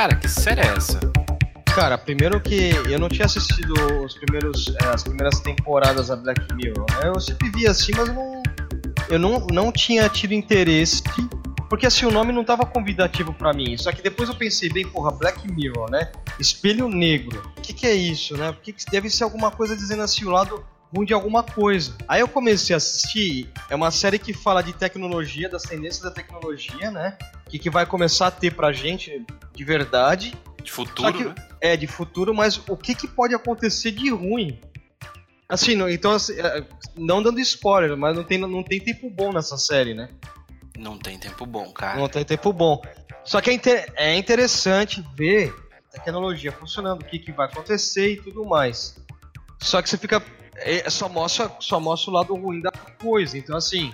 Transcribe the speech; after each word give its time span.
Cara, 0.00 0.16
que 0.16 0.28
série 0.28 0.62
é 0.62 0.66
essa? 0.68 0.98
Cara, 1.74 1.98
primeiro 1.98 2.40
que 2.40 2.70
eu 2.88 2.98
não 2.98 3.06
tinha 3.06 3.26
assistido 3.26 3.74
os 4.02 4.14
primeiros, 4.14 4.74
é, 4.80 4.86
as 4.86 5.02
primeiras 5.02 5.40
temporadas 5.40 6.08
da 6.08 6.16
Black 6.16 6.54
Mirror. 6.54 6.86
Né? 6.92 7.10
Eu 7.14 7.20
sempre 7.20 7.50
vi 7.50 7.66
assim, 7.66 7.92
mas 7.94 8.08
eu 8.08 8.14
não, 8.14 8.42
eu 9.10 9.18
não, 9.18 9.46
não 9.52 9.70
tinha 9.70 10.08
tido 10.08 10.32
interesse 10.32 11.02
porque 11.68 11.84
assim, 11.84 12.06
o 12.06 12.10
nome 12.10 12.32
não 12.32 12.42
tava 12.42 12.64
convidativo 12.64 13.34
para 13.34 13.52
mim. 13.52 13.76
Só 13.76 13.92
que 13.92 14.00
depois 14.00 14.30
eu 14.30 14.34
pensei, 14.34 14.70
bem, 14.70 14.88
porra, 14.88 15.10
Black 15.10 15.46
Mirror, 15.52 15.90
né? 15.90 16.10
Espelho 16.38 16.88
negro. 16.88 17.52
O 17.58 17.60
que, 17.60 17.74
que 17.74 17.86
é 17.86 17.92
isso, 17.92 18.38
né? 18.38 18.52
Porque 18.52 18.74
deve 18.90 19.10
ser 19.10 19.24
alguma 19.24 19.50
coisa 19.50 19.76
dizendo 19.76 20.02
assim, 20.02 20.24
o 20.24 20.30
lado 20.30 20.64
ruim 20.96 21.04
de 21.04 21.12
alguma 21.12 21.42
coisa. 21.42 21.94
Aí 22.08 22.22
eu 22.22 22.28
comecei 22.28 22.72
a 22.72 22.78
assistir, 22.78 23.52
é 23.68 23.76
uma 23.76 23.90
série 23.90 24.18
que 24.18 24.32
fala 24.32 24.62
de 24.62 24.72
tecnologia, 24.72 25.46
das 25.46 25.64
tendências 25.64 26.02
da 26.02 26.10
tecnologia, 26.10 26.90
né? 26.90 27.18
Que, 27.50 27.58
que 27.58 27.70
vai 27.70 27.84
começar 27.84 28.28
a 28.28 28.30
ter 28.30 28.54
pra 28.54 28.72
gente 28.72 29.24
de 29.52 29.64
verdade. 29.64 30.34
De 30.62 30.70
futuro, 30.70 31.12
que, 31.12 31.24
né? 31.24 31.34
É, 31.60 31.76
de 31.76 31.86
futuro, 31.86 32.34
mas 32.34 32.60
o 32.68 32.76
que, 32.76 32.94
que 32.94 33.08
pode 33.08 33.34
acontecer 33.34 33.90
de 33.90 34.10
ruim? 34.10 34.60
Assim, 35.48 35.74
não, 35.74 35.90
então, 35.90 36.12
assim, 36.12 36.34
é, 36.38 36.64
não 36.96 37.20
dando 37.22 37.40
spoiler, 37.40 37.96
mas 37.96 38.16
não 38.16 38.22
tem, 38.22 38.38
não 38.38 38.62
tem 38.62 38.78
tempo 38.78 39.10
bom 39.10 39.32
nessa 39.32 39.58
série, 39.58 39.94
né? 39.94 40.08
Não 40.78 40.96
tem 40.96 41.18
tempo 41.18 41.44
bom, 41.44 41.72
cara. 41.72 41.98
Não 41.98 42.08
tem 42.08 42.24
tempo 42.24 42.52
bom. 42.52 42.80
Só 43.24 43.40
que 43.40 43.50
é, 43.50 43.52
inter 43.52 43.92
é 43.96 44.16
interessante 44.16 45.04
ver 45.16 45.52
a 45.74 45.98
tecnologia 45.98 46.52
funcionando, 46.52 47.02
o 47.02 47.04
que, 47.04 47.18
que 47.18 47.32
vai 47.32 47.46
acontecer 47.46 48.12
e 48.12 48.16
tudo 48.16 48.44
mais. 48.44 48.96
Só 49.60 49.82
que 49.82 49.90
você 49.90 49.98
fica. 49.98 50.22
É, 50.54 50.88
só, 50.88 51.08
mostra, 51.08 51.50
só 51.58 51.80
mostra 51.80 52.10
o 52.10 52.14
lado 52.14 52.34
ruim 52.34 52.60
da 52.60 52.70
coisa. 52.70 53.36
Então, 53.36 53.56
assim. 53.56 53.92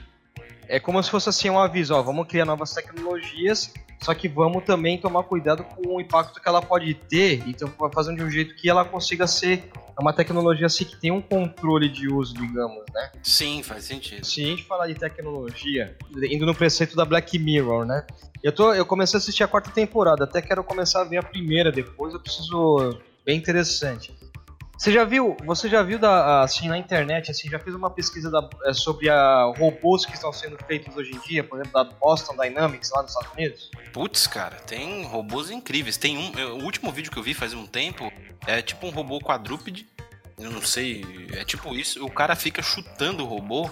É 0.69 0.81
como 0.81 1.03
se 1.03 1.11
fosse 1.11 1.29
assim 1.29 1.51
um 1.51 1.59
aviso: 1.59 1.95
ó, 1.95 2.03
vamos 2.03 2.27
criar 2.27 2.45
novas 2.45 2.73
tecnologias, 2.73 3.73
só 4.03 4.15
que 4.15 4.29
vamos 4.29 4.65
também 4.65 4.99
tomar 4.99 5.23
cuidado 5.25 5.65
com 5.65 5.97
o 5.97 6.01
impacto 6.01 6.41
que 6.41 6.49
ela 6.49 6.63
pode 6.63 6.95
ter. 6.95 7.43
Então, 7.47 7.73
fazendo 7.93 8.19
de 8.19 8.25
um 8.25 8.31
jeito 8.31 8.55
que 8.57 8.69
ela 8.69 8.85
consiga 8.85 9.27
ser 9.27 9.71
uma 9.99 10.13
tecnologia 10.13 10.67
assim 10.67 10.85
que 10.85 10.97
tem 10.97 11.11
um 11.11 11.23
controle 11.23 11.89
de 11.89 12.09
uso, 12.13 12.35
digamos, 12.35 12.85
né? 12.93 13.11
Sim, 13.23 13.63
faz 13.63 13.85
sentido. 13.85 14.25
Se 14.25 14.45
a 14.45 14.47
gente 14.47 14.65
falar 14.65 14.87
de 14.89 14.95
tecnologia, 14.95 15.97
indo 16.31 16.45
no 16.45 16.55
preceito 16.55 16.95
da 16.95 17.05
Black 17.05 17.39
Mirror, 17.39 17.87
né? 17.87 18.07
Eu, 18.43 18.53
tô, 18.53 18.75
eu 18.75 18.85
comecei 18.85 19.17
a 19.17 19.19
assistir 19.19 19.43
a 19.43 19.49
quarta 19.49 19.71
temporada, 19.71 20.25
até 20.25 20.43
quero 20.43 20.63
começar 20.63 21.01
a 21.01 21.05
ver 21.05 21.19
a 21.19 21.23
primeira 21.23 21.73
depois, 21.73 22.13
eu 22.13 22.21
preciso. 22.21 23.01
Bem 23.25 23.37
interessante. 23.37 24.15
Você 24.79 24.93
já 24.93 25.05
viu, 25.05 25.37
você 25.45 25.69
já 25.69 25.83
viu 25.83 25.99
da, 25.99 26.43
assim 26.43 26.69
na 26.69 26.77
internet, 26.77 27.31
assim, 27.31 27.49
já 27.49 27.59
fez 27.59 27.75
uma 27.75 27.91
pesquisa 27.91 28.31
da, 28.31 28.49
é, 28.65 28.75
sobre 28.75 29.09
a, 29.09 29.45
robôs 29.57 30.05
que 30.05 30.13
estão 30.13 30.33
sendo 30.33 30.59
feitos 30.67 30.95
hoje 30.95 31.13
em 31.15 31.21
dia, 31.21 31.43
por 31.43 31.59
exemplo, 31.59 31.73
da 31.73 31.85
Boston 31.85 32.37
Dynamics 32.37 32.91
lá 32.91 33.03
nos 33.03 33.13
Estados 33.13 33.33
Unidos? 33.33 33.71
Putz, 33.93 34.27
cara, 34.27 34.57
tem 34.57 35.05
robôs 35.05 35.51
incríveis. 35.51 35.97
Tem 35.97 36.19
um, 36.19 36.31
o 36.59 36.65
último 36.65 36.93
vídeo 36.93 37.11
que 37.11 37.19
eu 37.19 37.23
vi 37.23 37.33
faz 37.33 37.55
um 37.55 37.67
tempo 37.67 38.13
é 38.47 38.61
tipo 38.61 38.87
um 38.87 38.91
robô 38.91 39.19
quadrúpede. 39.19 39.87
Eu 40.39 40.51
não 40.51 40.61
sei, 40.61 41.03
é 41.33 41.45
tipo 41.45 41.75
isso. 41.75 42.05
O 42.05 42.11
cara 42.11 42.37
fica 42.37 42.63
chutando 42.63 43.25
o 43.25 43.27
robô 43.27 43.71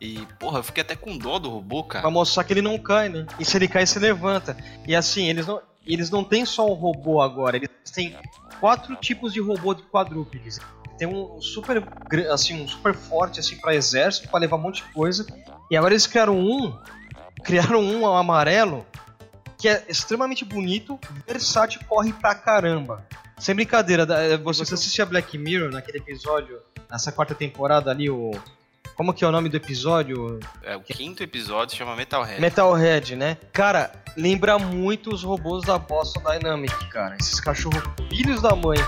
e, 0.00 0.26
porra, 0.38 0.60
eu 0.60 0.62
fiquei 0.62 0.82
até 0.82 0.96
com 0.96 1.18
dó 1.18 1.38
do 1.38 1.50
robô, 1.50 1.84
cara. 1.84 2.02
Pra 2.02 2.10
mostrar 2.10 2.44
que 2.44 2.52
ele 2.54 2.62
não 2.62 2.78
cai, 2.78 3.10
né? 3.10 3.26
E 3.38 3.44
se 3.44 3.56
ele 3.56 3.68
cai, 3.68 3.86
se 3.86 3.98
levanta. 3.98 4.56
E 4.86 4.94
assim, 4.94 5.28
eles 5.28 5.46
não, 5.46 5.60
eles 5.86 6.10
não 6.10 6.24
têm 6.24 6.46
só 6.46 6.66
um 6.66 6.74
robô 6.74 7.20
agora, 7.20 7.56
eles 7.56 7.68
têm 7.92 8.16
quatro 8.60 8.96
tipos 8.96 9.32
de 9.32 9.40
robô 9.40 9.74
de 9.74 9.82
quadrúpedes. 9.84 10.60
Tem 10.98 11.08
um 11.08 11.40
super, 11.40 11.82
assim, 12.30 12.62
um 12.62 12.68
super 12.68 12.94
forte 12.94 13.40
assim 13.40 13.56
para 13.56 13.74
exército, 13.74 14.28
para 14.28 14.40
levar 14.40 14.56
um 14.56 14.60
monte 14.60 14.76
de 14.76 14.92
coisa. 14.92 15.26
E 15.70 15.76
agora 15.76 15.92
eles 15.92 16.06
criaram 16.06 16.38
um, 16.38 16.78
criaram 17.42 17.80
um 17.80 18.06
amarelo 18.06 18.86
que 19.58 19.68
é 19.68 19.84
extremamente 19.88 20.44
bonito, 20.44 20.98
versátil, 21.26 21.80
corre 21.88 22.12
pra 22.12 22.34
caramba. 22.34 23.06
Sem 23.38 23.54
brincadeira, 23.54 24.06
você 24.38 24.74
assistia 24.74 25.04
Black 25.04 25.36
Mirror 25.36 25.70
naquele 25.70 25.98
episódio, 25.98 26.60
nessa 26.90 27.10
quarta 27.10 27.34
temporada 27.34 27.90
ali, 27.90 28.08
o 28.08 28.30
como 28.94 29.12
que 29.12 29.24
é 29.24 29.28
o 29.28 29.32
nome 29.32 29.48
do 29.48 29.56
episódio? 29.56 30.38
É, 30.62 30.76
o 30.76 30.80
quinto 30.80 31.22
episódio 31.22 31.76
chama 31.76 31.96
Metalhead. 31.96 32.40
Metalhead, 32.40 33.16
né? 33.16 33.36
Cara, 33.52 33.90
lembra 34.16 34.58
muito 34.58 35.12
os 35.12 35.22
robôs 35.22 35.64
da 35.64 35.78
Boston 35.78 36.20
Dynamics, 36.20 36.76
cara. 36.90 37.16
Esses 37.18 37.40
cachorros 37.40 37.82
filhos 38.08 38.40
da 38.40 38.54
mãe. 38.54 38.78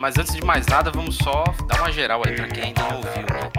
Mas 0.00 0.16
antes 0.16 0.34
de 0.34 0.44
mais 0.44 0.66
nada, 0.66 0.90
vamos 0.90 1.16
só 1.16 1.44
dar 1.66 1.80
uma 1.80 1.92
geral 1.92 2.22
aí 2.24 2.34
pra 2.34 2.48
quem 2.48 2.64
ainda 2.64 2.82
não 2.82 2.96
ouviu, 2.96 3.22
né? 3.22 3.50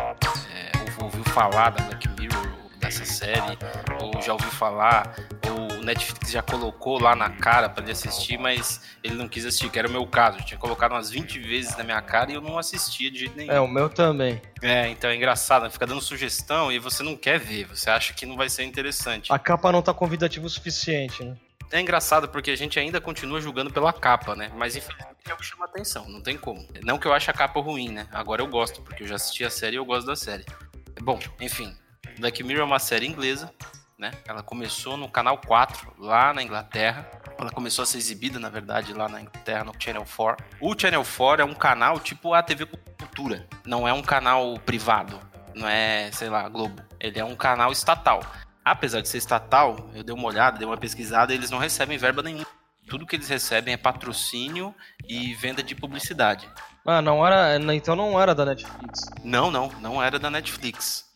É, 0.54 1.04
ouviu 1.04 1.24
falar 1.26 1.70
da 1.70 1.84
Black 1.84 2.08
Mirror, 2.20 2.48
dessa 2.80 3.06
série, 3.06 3.58
ou 4.02 4.22
já 4.22 4.34
ouviu 4.34 4.50
falar, 4.50 5.16
o 5.80 5.84
Netflix 5.84 6.32
já 6.32 6.42
colocou 6.42 7.00
lá 7.00 7.16
na 7.16 7.30
cara 7.30 7.70
para 7.70 7.84
ele 7.84 7.92
assistir, 7.92 8.38
mas 8.38 8.82
ele 9.04 9.16
não 9.16 9.28
quis 9.28 9.46
assistir, 9.46 9.70
que 9.70 9.80
era 9.80 9.88
o 9.88 9.92
meu 9.92 10.06
caso. 10.06 10.38
Eu 10.38 10.46
tinha 10.46 10.60
colocado 10.60 10.92
umas 10.92 11.10
20 11.10 11.40
vezes 11.40 11.76
na 11.78 11.84
minha 11.84 12.02
cara 12.02 12.32
e 12.32 12.36
eu 12.36 12.42
não 12.42 12.58
assistia 12.58 13.10
de 13.10 13.20
jeito 13.20 13.38
nenhum. 13.38 13.52
É, 13.52 13.60
o 13.60 13.68
meu 13.68 13.90
também. 13.90 14.42
É, 14.62 14.90
então 14.90 15.10
é 15.10 15.16
engraçado, 15.16 15.64
né? 15.64 15.70
fica 15.70 15.88
dando 15.88 16.02
sugestão 16.02 16.72
e 16.72 16.78
você 16.80 17.02
não 17.02 17.16
quer 17.16 17.40
ver, 17.40 17.66
você 17.66 17.90
acha 17.90 18.14
que 18.14 18.26
não 18.26 18.36
vai 18.36 18.50
ser 18.50 18.64
interessante. 18.64 19.32
A 19.32 19.40
capa 19.40 19.72
não 19.72 19.82
tá 19.82 19.94
convidativa 19.94 20.46
o 20.46 20.50
suficiente, 20.50 21.24
né? 21.24 21.36
É 21.72 21.80
engraçado 21.80 22.28
porque 22.28 22.50
a 22.50 22.58
gente 22.58 22.80
ainda 22.80 23.00
continua 23.00 23.40
julgando 23.40 23.72
pela 23.72 23.94
capa, 23.94 24.36
né? 24.36 24.52
Mas 24.56 24.76
infelizmente 24.76 25.16
é 25.30 25.34
o 25.34 25.38
que 25.38 25.46
chama 25.46 25.66
atenção, 25.66 26.10
não 26.10 26.20
tem 26.20 26.36
como. 26.36 26.68
Não 26.84 26.98
que 26.98 27.06
eu 27.06 27.14
ache 27.14 27.30
a 27.30 27.34
capa 27.34 27.60
ruim, 27.60 27.90
né? 27.90 28.08
Agora 28.12 28.42
eu 28.42 28.48
gosto, 28.48 28.82
porque 28.82 29.04
eu 29.04 29.08
já 29.08 29.16
assisti 29.16 29.46
a 29.46 29.50
série 29.50 29.76
e 29.76 29.78
eu 29.78 29.86
gosto 29.86 30.08
da 30.08 30.16
série. 30.16 30.46
Bom, 31.02 31.20
enfim, 31.40 31.74
Black 32.18 32.44
Mirror 32.44 32.64
é 32.64 32.66
uma 32.66 32.80
série 32.80 33.06
inglesa 33.06 33.54
né? 34.00 34.12
Ela 34.26 34.42
começou 34.42 34.96
no 34.96 35.10
canal 35.10 35.38
4, 35.38 35.94
lá 36.00 36.34
na 36.34 36.42
Inglaterra. 36.42 37.06
Ela 37.38 37.52
começou 37.52 37.84
a 37.84 37.86
ser 37.86 37.98
exibida, 37.98 38.40
na 38.40 38.50
verdade, 38.50 38.94
lá 38.94 39.10
na 39.10 39.22
Inglaterra, 39.22 39.66
no 39.66 39.74
Channel 39.78 40.06
4. 40.16 40.46
O 40.62 40.74
Channel 40.80 41.04
4 41.04 41.42
é 41.42 41.46
um 41.46 41.54
canal 41.54 42.00
tipo 42.00 42.34
a 42.34 42.42
TV 42.42 42.66
Cultura. 42.66 43.46
Não 43.66 43.86
é 43.86 43.92
um 43.92 44.02
canal 44.02 44.58
privado. 44.60 45.20
Não 45.54 45.68
é, 45.68 46.10
sei 46.14 46.30
lá, 46.30 46.48
Globo. 46.48 46.82
Ele 46.98 47.20
é 47.20 47.26
um 47.26 47.36
canal 47.36 47.74
estatal. 47.74 48.22
Apesar 48.64 49.02
de 49.02 49.10
ser 49.10 49.18
estatal, 49.18 49.90
eu 49.94 50.04
dei 50.04 50.16
uma 50.16 50.28
olhada, 50.28 50.58
dei 50.58 50.66
uma 50.66 50.78
pesquisada, 50.78 51.34
eles 51.34 51.52
não 51.52 51.58
recebem 51.58 51.98
verba 51.98 52.24
nenhuma. 52.24 52.48
Tudo 52.88 53.06
que 53.06 53.16
eles 53.16 53.28
recebem 53.28 53.74
é 53.74 53.78
patrocínio 53.78 54.74
e 55.08 55.34
venda 55.36 55.62
de 55.62 55.76
publicidade. 55.76 56.50
Ah, 56.86 57.02
não 57.02 57.26
era. 57.26 57.58
Então 57.76 57.96
não 57.96 58.20
era 58.20 58.34
da 58.34 58.46
Netflix. 58.46 59.02
Não, 59.24 59.52
não, 59.52 59.70
não 59.80 60.02
era 60.02 60.18
da 60.18 60.30
Netflix. 60.30 61.09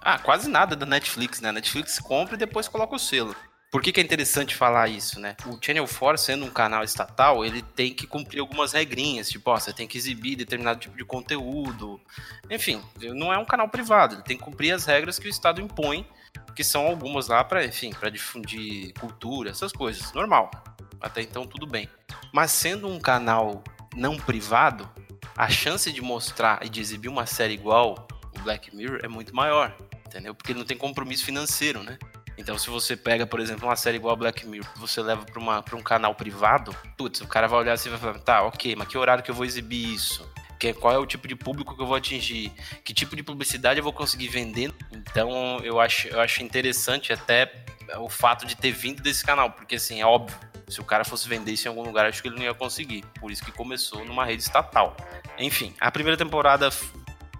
Ah, 0.00 0.18
quase 0.18 0.48
nada 0.48 0.76
da 0.76 0.86
Netflix, 0.86 1.40
né? 1.40 1.48
A 1.48 1.52
Netflix 1.52 1.98
compra 1.98 2.34
e 2.34 2.38
depois 2.38 2.68
coloca 2.68 2.94
o 2.94 2.98
selo. 2.98 3.34
Por 3.70 3.82
que, 3.82 3.92
que, 3.92 4.00
é 4.00 4.02
interessante 4.02 4.54
falar 4.54 4.88
isso, 4.88 5.20
né? 5.20 5.36
O 5.44 5.58
Channel 5.60 5.86
4, 5.86 6.16
sendo 6.16 6.46
um 6.46 6.50
canal 6.50 6.82
estatal, 6.82 7.44
ele 7.44 7.60
tem 7.60 7.92
que 7.92 8.06
cumprir 8.06 8.40
algumas 8.40 8.72
regrinhas, 8.72 9.28
tipo, 9.28 9.50
ó, 9.50 9.58
você 9.58 9.74
tem 9.74 9.86
que 9.86 9.98
exibir 9.98 10.36
determinado 10.36 10.80
tipo 10.80 10.96
de 10.96 11.04
conteúdo. 11.04 12.00
Enfim, 12.48 12.82
não 13.14 13.30
é 13.30 13.36
um 13.36 13.44
canal 13.44 13.68
privado, 13.68 14.14
ele 14.14 14.22
tem 14.22 14.38
que 14.38 14.42
cumprir 14.42 14.72
as 14.72 14.86
regras 14.86 15.18
que 15.18 15.26
o 15.26 15.30
Estado 15.30 15.60
impõe, 15.60 16.08
que 16.56 16.64
são 16.64 16.86
algumas 16.86 17.28
lá 17.28 17.44
para, 17.44 17.62
enfim, 17.62 17.90
para 17.90 18.08
difundir 18.08 18.94
cultura, 18.94 19.50
essas 19.50 19.70
coisas, 19.70 20.14
normal. 20.14 20.50
Até 20.98 21.20
então 21.20 21.46
tudo 21.46 21.66
bem. 21.66 21.90
Mas 22.32 22.50
sendo 22.50 22.88
um 22.88 22.98
canal 22.98 23.62
não 23.94 24.16
privado, 24.16 24.90
a 25.36 25.48
chance 25.50 25.92
de 25.92 26.00
mostrar 26.00 26.64
e 26.64 26.70
de 26.70 26.80
exibir 26.80 27.08
uma 27.08 27.26
série 27.26 27.52
igual 27.52 28.08
Black 28.38 28.74
Mirror 28.74 29.00
é 29.02 29.08
muito 29.08 29.34
maior 29.34 29.74
entendeu? 30.08 30.34
Porque 30.34 30.52
ele 30.52 30.58
não 30.58 30.66
tem 30.66 30.76
compromisso 30.76 31.24
financeiro, 31.24 31.82
né? 31.82 31.98
Então, 32.36 32.56
se 32.58 32.70
você 32.70 32.96
pega, 32.96 33.26
por 33.26 33.40
exemplo, 33.40 33.68
uma 33.68 33.76
série 33.76 33.96
igual 33.96 34.14
a 34.14 34.16
Black 34.16 34.46
Mirror, 34.46 34.68
você 34.76 35.02
leva 35.02 35.24
para 35.24 35.76
um 35.76 35.82
canal 35.82 36.14
privado, 36.14 36.74
putz, 36.96 37.20
o 37.20 37.26
cara 37.26 37.46
vai 37.48 37.58
olhar 37.60 37.72
assim 37.72 37.88
e 37.88 37.92
vai 37.92 38.00
falar, 38.00 38.18
tá, 38.20 38.42
ok, 38.42 38.76
mas 38.76 38.88
que 38.88 38.96
horário 38.96 39.22
que 39.22 39.30
eu 39.30 39.34
vou 39.34 39.44
exibir 39.44 39.92
isso? 39.92 40.28
Que, 40.58 40.72
qual 40.72 40.92
é 40.92 40.98
o 40.98 41.06
tipo 41.06 41.28
de 41.28 41.36
público 41.36 41.76
que 41.76 41.82
eu 41.82 41.86
vou 41.86 41.96
atingir? 41.96 42.52
Que 42.84 42.94
tipo 42.94 43.14
de 43.14 43.22
publicidade 43.22 43.78
eu 43.78 43.84
vou 43.84 43.92
conseguir 43.92 44.28
vender? 44.28 44.72
Então, 44.92 45.58
eu 45.62 45.80
acho, 45.80 46.08
eu 46.08 46.20
acho 46.20 46.42
interessante 46.42 47.12
até 47.12 47.64
o 47.98 48.08
fato 48.08 48.46
de 48.46 48.56
ter 48.56 48.70
vindo 48.70 49.02
desse 49.02 49.24
canal, 49.24 49.50
porque 49.50 49.76
assim, 49.76 50.00
é 50.00 50.06
óbvio, 50.06 50.36
se 50.68 50.80
o 50.80 50.84
cara 50.84 51.04
fosse 51.04 51.28
vender 51.28 51.52
isso 51.52 51.66
em 51.66 51.70
algum 51.70 51.82
lugar, 51.82 52.06
acho 52.06 52.22
que 52.22 52.28
ele 52.28 52.36
não 52.36 52.44
ia 52.44 52.54
conseguir. 52.54 53.04
Por 53.20 53.32
isso 53.32 53.44
que 53.44 53.50
começou 53.50 54.04
numa 54.04 54.24
rede 54.24 54.42
estatal. 54.42 54.96
Enfim, 55.38 55.74
a 55.80 55.90
primeira 55.90 56.16
temporada 56.16 56.70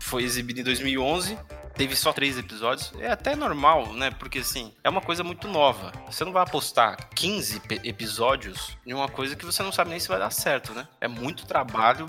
foi 0.01 0.23
exibida 0.23 0.61
em 0.61 0.65
2011 0.65 1.39
teve 1.79 1.95
só 1.95 2.13
três 2.13 2.37
episódios, 2.37 2.93
é 2.99 3.09
até 3.09 3.37
normal, 3.37 3.93
né? 3.93 4.11
Porque 4.11 4.41
assim, 4.41 4.73
é 4.83 4.91
uma 4.91 5.01
coisa 5.01 5.23
muito 5.23 5.47
nova. 5.47 5.93
Você 6.07 6.25
não 6.25 6.33
vai 6.33 6.43
apostar 6.43 7.09
15 7.15 7.63
episódios 7.85 8.77
em 8.85 8.93
uma 8.93 9.09
coisa 9.09 9.37
que 9.37 9.47
você 9.47 9.63
não 9.63 9.71
sabe 9.71 9.91
nem 9.91 10.01
se 10.01 10.09
vai 10.09 10.19
dar 10.19 10.31
certo, 10.31 10.73
né? 10.75 10.89
É 11.01 11.07
muito 11.07 11.47
trabalho, 11.47 12.07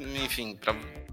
enfim, 0.00 0.58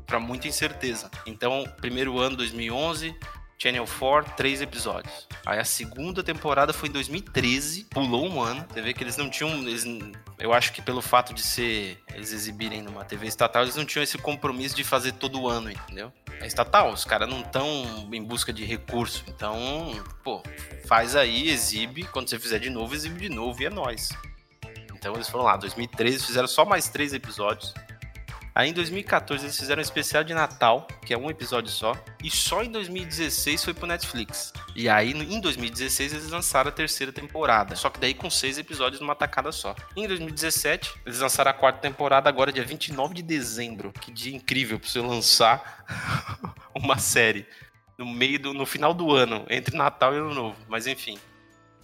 para 0.07 0.19
muita 0.19 0.47
incerteza. 0.47 1.11
Então, 1.27 1.63
primeiro 1.79 2.17
ano, 2.17 2.35
2011, 2.35 3.15
Channel 3.61 3.85
4, 3.85 4.35
três 4.37 4.61
episódios. 4.61 5.27
Aí 5.45 5.59
a 5.59 5.65
segunda 5.65 6.23
temporada 6.23 6.71
foi 6.71 6.87
em 6.87 6.93
2013, 6.93 7.83
pulou 7.85 8.25
um 8.25 8.41
ano. 8.41 8.65
Você 8.71 8.81
vê 8.81 8.93
que 8.93 9.03
eles 9.03 9.17
não 9.17 9.29
tinham. 9.29 9.51
Eles, 9.67 9.83
eu 10.39 10.53
acho 10.53 10.71
que 10.71 10.81
pelo 10.81 11.01
fato 11.01 11.33
de 11.33 11.41
ser. 11.41 12.01
Eles 12.13 12.31
exibirem 12.31 12.81
numa 12.81 13.03
TV 13.03 13.27
estatal, 13.27 13.63
eles 13.63 13.75
não 13.75 13.83
tinham 13.83 14.01
esse 14.01 14.17
compromisso 14.17 14.77
de 14.77 14.85
fazer 14.85 15.11
todo 15.11 15.49
ano, 15.49 15.69
entendeu? 15.69 16.09
É 16.39 16.47
estatal, 16.47 16.93
os 16.93 17.03
caras 17.03 17.29
não 17.29 17.41
estão 17.41 18.07
em 18.13 18.23
busca 18.23 18.53
de 18.53 18.63
recurso. 18.63 19.25
Então, 19.27 19.91
pô, 20.23 20.41
faz 20.87 21.17
aí, 21.17 21.49
exibe. 21.49 22.05
Quando 22.05 22.29
você 22.29 22.39
fizer 22.39 22.59
de 22.59 22.69
novo, 22.69 22.95
exibe 22.95 23.19
de 23.19 23.29
novo 23.29 23.61
e 23.61 23.65
é 23.65 23.69
nóis. 23.69 24.07
Então 24.95 25.13
eles 25.15 25.27
foram 25.27 25.43
lá, 25.43 25.57
2013, 25.57 26.25
fizeram 26.25 26.47
só 26.47 26.63
mais 26.63 26.87
três 26.87 27.13
episódios. 27.13 27.73
Aí 28.59 28.71
em 28.71 28.73
2014 28.73 29.45
eles 29.45 29.57
fizeram 29.57 29.79
um 29.79 29.81
especial 29.81 30.21
de 30.21 30.33
Natal, 30.33 30.85
que 31.05 31.13
é 31.13 31.17
um 31.17 31.29
episódio 31.29 31.71
só, 31.71 31.93
e 32.21 32.29
só 32.29 32.61
em 32.61 32.69
2016 32.69 33.63
foi 33.63 33.73
pro 33.73 33.87
Netflix. 33.87 34.51
E 34.75 34.89
aí 34.89 35.13
em 35.13 35.39
2016 35.39 36.11
eles 36.11 36.29
lançaram 36.29 36.67
a 36.67 36.71
terceira 36.73 37.13
temporada, 37.13 37.73
só 37.77 37.89
que 37.89 37.97
daí 38.01 38.13
com 38.13 38.29
seis 38.29 38.57
episódios 38.57 38.99
numa 38.99 39.15
tacada 39.15 39.53
só. 39.53 39.73
Em 39.95 40.05
2017 40.05 40.93
eles 41.05 41.21
lançaram 41.21 41.51
a 41.51 41.53
quarta 41.53 41.79
temporada 41.79 42.27
agora 42.27 42.51
dia 42.51 42.65
29 42.65 43.13
de 43.13 43.21
dezembro. 43.21 43.93
Que 43.93 44.11
dia 44.11 44.35
incrível 44.35 44.77
para 44.77 44.89
você 44.89 44.99
lançar 44.99 45.85
uma 46.75 46.97
série 46.97 47.47
no 47.97 48.05
meio 48.05 48.37
do 48.41 48.53
no 48.53 48.65
final 48.65 48.93
do 48.93 49.13
ano, 49.13 49.45
entre 49.49 49.77
Natal 49.77 50.13
e 50.13 50.17
Ano 50.17 50.33
Novo. 50.33 50.57
Mas 50.67 50.85
enfim, 50.85 51.17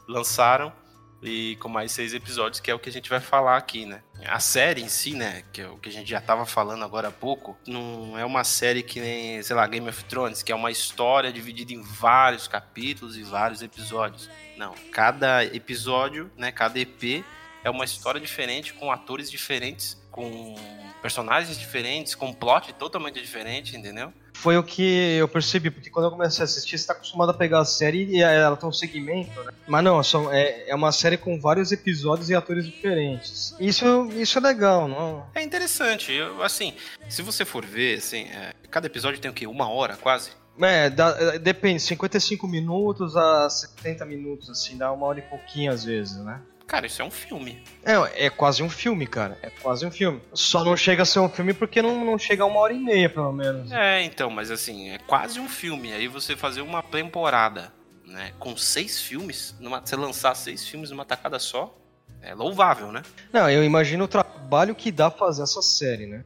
lançaram 0.09 0.73
e 1.21 1.55
com 1.57 1.69
mais 1.69 1.91
seis 1.91 2.13
episódios, 2.13 2.59
que 2.59 2.69
é 2.69 2.75
o 2.75 2.79
que 2.79 2.89
a 2.89 2.91
gente 2.91 3.09
vai 3.09 3.19
falar 3.19 3.57
aqui, 3.57 3.85
né? 3.85 4.01
A 4.25 4.39
série 4.39 4.81
em 4.81 4.87
si, 4.87 5.13
né, 5.13 5.43
que 5.51 5.61
é 5.61 5.67
o 5.67 5.77
que 5.77 5.89
a 5.89 5.91
gente 5.91 6.09
já 6.09 6.21
tava 6.21 6.45
falando 6.45 6.83
agora 6.83 7.09
há 7.09 7.11
pouco, 7.11 7.57
não 7.67 8.17
é 8.17 8.25
uma 8.25 8.43
série 8.43 8.83
que 8.83 8.99
nem, 8.99 9.41
sei 9.41 9.55
lá, 9.55 9.65
Game 9.67 9.87
of 9.87 10.03
Thrones, 10.05 10.43
que 10.43 10.51
é 10.51 10.55
uma 10.55 10.71
história 10.71 11.31
dividida 11.31 11.73
em 11.73 11.81
vários 11.81 12.47
capítulos 12.47 13.17
e 13.17 13.23
vários 13.23 13.61
episódios. 13.61 14.29
Não, 14.57 14.73
cada 14.91 15.43
episódio, 15.43 16.31
né, 16.37 16.51
cada 16.51 16.79
EP 16.79 17.23
é 17.63 17.69
uma 17.69 17.85
história 17.85 18.21
diferente, 18.21 18.73
com 18.73 18.91
atores 18.91 19.29
diferentes, 19.29 19.99
com 20.11 20.55
personagens 21.01 21.57
diferentes, 21.57 22.15
com 22.15 22.31
plot 22.31 22.73
totalmente 22.73 23.19
diferente, 23.19 23.75
entendeu? 23.75 24.13
Foi 24.35 24.57
o 24.57 24.63
que 24.63 25.15
eu 25.17 25.27
percebi, 25.27 25.71
porque 25.71 25.89
quando 25.89 26.05
eu 26.05 26.11
comecei 26.11 26.41
a 26.41 26.43
assistir, 26.43 26.77
você 26.77 26.85
tá 26.85 26.93
acostumado 26.93 27.29
a 27.29 27.33
pegar 27.33 27.61
a 27.61 27.65
série 27.65 28.03
e 28.03 28.21
ela 28.21 28.57
tem 28.57 28.67
um 28.67 28.73
segmento, 28.73 29.41
né? 29.43 29.51
Mas 29.65 29.83
não, 29.83 30.01
é, 30.31 30.69
é 30.69 30.75
uma 30.75 30.91
série 30.91 31.17
com 31.17 31.39
vários 31.39 31.71
episódios 31.71 32.29
e 32.29 32.35
atores 32.35 32.65
diferentes. 32.65 33.55
Isso, 33.59 34.09
isso 34.11 34.37
é 34.37 34.41
legal, 34.41 34.87
não? 34.87 35.25
É 35.33 35.41
interessante. 35.41 36.11
Eu, 36.11 36.43
assim, 36.43 36.73
se 37.09 37.21
você 37.21 37.45
for 37.45 37.65
ver, 37.65 37.97
assim, 37.97 38.23
é, 38.25 38.53
cada 38.69 38.87
episódio 38.87 39.19
tem 39.19 39.31
o 39.31 39.33
quê? 39.33 39.47
Uma 39.47 39.69
hora, 39.69 39.95
quase? 39.95 40.31
É, 40.61 40.89
dá, 40.89 41.15
é, 41.17 41.39
depende, 41.39 41.81
55 41.81 42.45
minutos 42.47 43.15
a 43.15 43.49
70 43.49 44.05
minutos, 44.05 44.49
assim, 44.49 44.77
dá 44.77 44.91
uma 44.91 45.05
hora 45.07 45.19
e 45.19 45.23
pouquinho 45.23 45.71
às 45.71 45.85
vezes, 45.85 46.17
né? 46.17 46.41
Cara, 46.67 46.87
isso 46.87 47.01
é 47.01 47.05
um 47.05 47.11
filme. 47.11 47.61
É, 47.83 48.25
é 48.25 48.29
quase 48.29 48.63
um 48.63 48.69
filme, 48.69 49.05
cara. 49.05 49.37
É 49.43 49.49
quase 49.49 49.85
um 49.85 49.91
filme. 49.91 50.21
Só 50.33 50.63
não 50.63 50.75
chega 50.75 51.03
a 51.03 51.05
ser 51.05 51.19
um 51.19 51.29
filme 51.29 51.53
porque 51.53 51.81
não, 51.81 52.03
não 52.03 52.17
chega 52.17 52.43
a 52.43 52.45
uma 52.45 52.59
hora 52.59 52.73
e 52.73 52.79
meia, 52.79 53.07
pelo 53.07 53.31
menos. 53.31 53.71
É, 53.71 54.01
então, 54.03 54.29
mas 54.31 54.49
assim, 54.49 54.89
é 54.89 54.97
quase 54.97 55.39
um 55.39 55.47
filme. 55.47 55.93
Aí 55.93 56.07
você 56.07 56.35
fazer 56.35 56.61
uma 56.61 56.81
temporada, 56.81 57.71
né? 58.03 58.33
Com 58.39 58.57
seis 58.57 58.99
filmes, 58.99 59.55
numa, 59.59 59.79
você 59.79 59.95
lançar 59.95 60.35
seis 60.35 60.67
filmes 60.67 60.89
numa 60.89 61.05
tacada 61.05 61.37
só, 61.37 61.75
é 62.21 62.33
louvável, 62.33 62.91
né? 62.91 63.03
Não, 63.31 63.47
eu 63.47 63.63
imagino 63.63 64.05
o 64.05 64.07
trabalho 64.07 64.73
que 64.73 64.91
dá 64.91 65.11
fazer 65.11 65.43
essa 65.43 65.61
série, 65.61 66.07
né? 66.07 66.25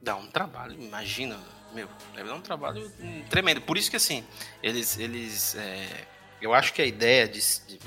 Dá 0.00 0.14
um 0.14 0.26
trabalho, 0.26 0.80
imagina, 0.80 1.36
meu, 1.74 1.88
deve 2.14 2.28
dar 2.28 2.34
um 2.36 2.40
trabalho 2.40 2.90
tremendo. 3.28 3.60
Por 3.60 3.76
isso 3.76 3.90
que 3.90 3.96
assim, 3.96 4.24
eles, 4.62 4.98
eles, 4.98 5.56
é, 5.56 5.88
eu 6.40 6.54
acho 6.54 6.72
que 6.72 6.82
a 6.82 6.86
ideia 6.86 7.26
de, 7.26 7.40
de 7.66 7.80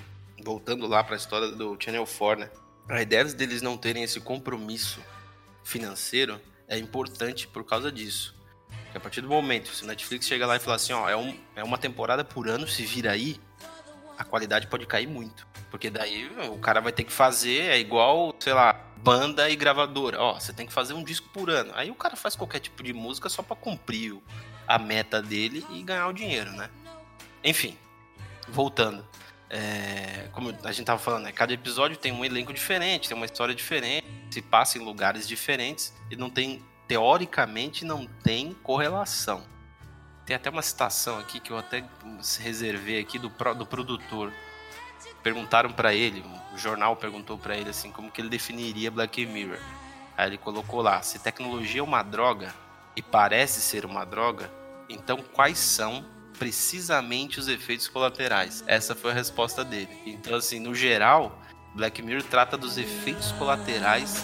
voltando 0.45 0.85
lá 0.85 1.03
para 1.03 1.15
a 1.15 1.17
história 1.17 1.49
do 1.49 1.75
Channel 1.79 2.05
4, 2.05 2.45
né? 2.45 2.51
A 2.87 3.01
ideia 3.01 3.25
deles 3.25 3.63
não 3.63 3.75
terem 3.75 4.03
esse 4.03 4.19
compromisso 4.21 5.01
financeiro 5.63 6.39
é 6.67 6.77
importante 6.77 7.47
por 7.47 7.63
causa 7.63 7.91
disso. 7.91 8.35
Porque 8.83 8.97
a 8.97 9.01
partir 9.01 9.21
do 9.21 9.27
momento 9.27 9.69
se 9.69 9.83
o 9.83 9.87
Netflix 9.87 10.27
chega 10.27 10.45
lá 10.45 10.55
e 10.55 10.59
falar 10.59 10.75
assim, 10.75 10.93
ó, 10.93 11.09
é, 11.09 11.17
um, 11.17 11.35
é 11.55 11.63
uma 11.63 11.79
temporada 11.79 12.23
por 12.23 12.47
ano, 12.47 12.67
se 12.67 12.85
vira 12.85 13.11
aí, 13.11 13.41
a 14.17 14.23
qualidade 14.23 14.67
pode 14.67 14.85
cair 14.85 15.07
muito. 15.07 15.47
Porque 15.71 15.89
daí 15.89 16.29
o 16.49 16.59
cara 16.59 16.79
vai 16.79 16.91
ter 16.91 17.03
que 17.03 17.11
fazer, 17.11 17.71
é 17.71 17.79
igual, 17.79 18.33
sei 18.39 18.53
lá, 18.53 18.73
banda 18.97 19.49
e 19.49 19.55
gravadora. 19.55 20.21
Ó, 20.21 20.39
você 20.39 20.53
tem 20.53 20.67
que 20.67 20.71
fazer 20.71 20.93
um 20.93 21.03
disco 21.03 21.27
por 21.29 21.49
ano. 21.49 21.71
Aí 21.73 21.89
o 21.89 21.95
cara 21.95 22.15
faz 22.15 22.35
qualquer 22.35 22.59
tipo 22.59 22.83
de 22.83 22.93
música 22.93 23.29
só 23.29 23.41
para 23.41 23.55
cumprir 23.55 24.15
a 24.67 24.77
meta 24.77 25.21
dele 25.23 25.65
e 25.71 25.81
ganhar 25.81 26.07
o 26.07 26.13
dinheiro, 26.13 26.51
né? 26.51 26.69
Enfim, 27.43 27.75
voltando. 28.47 29.05
É, 29.57 30.27
como 30.33 30.53
a 30.65 30.71
gente 30.73 30.85
tava 30.85 30.99
falando, 30.99 31.23
né, 31.23 31.31
cada 31.31 31.53
episódio 31.53 31.95
tem 31.95 32.11
um 32.11 32.25
elenco 32.25 32.53
diferente, 32.53 33.07
tem 33.07 33.15
uma 33.15 33.25
história 33.25 33.55
diferente, 33.55 34.05
se 34.29 34.41
passa 34.41 34.77
em 34.77 34.81
lugares 34.81 35.25
diferentes 35.25 35.93
e 36.11 36.17
não 36.17 36.29
tem, 36.29 36.61
teoricamente, 36.89 37.85
não 37.85 38.05
tem 38.05 38.51
correlação. 38.61 39.45
Tem 40.25 40.35
até 40.35 40.49
uma 40.49 40.61
citação 40.61 41.19
aqui 41.19 41.39
que 41.39 41.51
eu 41.51 41.57
até 41.57 41.85
reservei 42.37 42.99
aqui 42.99 43.17
do, 43.17 43.31
do 43.57 43.65
produtor. 43.65 44.33
Perguntaram 45.23 45.71
para 45.71 45.93
ele, 45.93 46.21
o 46.53 46.57
jornal 46.57 46.97
perguntou 46.97 47.37
para 47.37 47.55
ele 47.55 47.69
assim, 47.69 47.91
como 47.91 48.11
que 48.11 48.19
ele 48.19 48.27
definiria 48.27 48.91
Black 48.91 49.25
Mirror. 49.25 49.59
Aí 50.17 50.31
ele 50.31 50.37
colocou 50.37 50.81
lá: 50.81 51.01
se 51.01 51.17
tecnologia 51.19 51.79
é 51.79 51.83
uma 51.83 52.03
droga 52.03 52.53
e 52.93 53.01
parece 53.01 53.61
ser 53.61 53.85
uma 53.85 54.03
droga, 54.03 54.51
então 54.89 55.23
quais 55.23 55.57
são 55.59 56.03
precisamente 56.37 57.39
os 57.39 57.47
efeitos 57.47 57.87
colaterais. 57.87 58.63
Essa 58.67 58.95
foi 58.95 59.11
a 59.11 59.13
resposta 59.13 59.63
dele. 59.63 59.89
Então, 60.05 60.35
assim, 60.35 60.59
no 60.59 60.73
geral, 60.75 61.41
Black 61.73 62.01
Mirror 62.01 62.23
trata 62.23 62.57
dos 62.57 62.77
efeitos 62.77 63.31
colaterais 63.33 64.23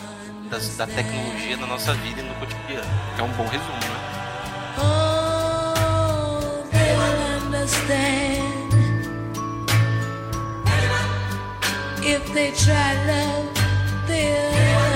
das, 0.50 0.75
da 0.78 0.88
tecnologia 0.88 1.58
na 1.58 1.68
nossa 1.68 1.94
vida 1.94 2.22
e 2.22 2.24
no 2.24 2.34
cotidiano. 2.36 2.90
É 3.18 3.24
um 3.24 3.31
bom 3.34 3.46
resumo, 3.48 3.72
né? 3.72 3.92
Oh, 4.78 5.12
If 12.03 12.34
they 12.34 12.51
try 12.51 12.94
love, 13.06 13.53
they'll 14.08 14.51
understand. 14.56 14.90